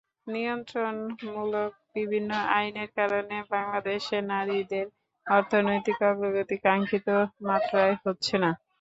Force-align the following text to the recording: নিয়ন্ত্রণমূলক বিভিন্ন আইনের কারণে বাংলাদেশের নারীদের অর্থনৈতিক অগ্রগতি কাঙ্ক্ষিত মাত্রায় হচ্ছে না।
নিয়ন্ত্রণমূলক 0.27 1.71
বিভিন্ন 1.95 2.29
আইনের 2.53 2.89
কারণে 2.97 3.37
বাংলাদেশের 3.51 4.23
নারীদের 4.31 4.85
অর্থনৈতিক 5.27 5.97
অগ্রগতি 6.09 6.57
কাঙ্ক্ষিত 6.65 7.07
মাত্রায় 7.45 7.95
হচ্ছে 8.03 8.35
না। 8.43 8.51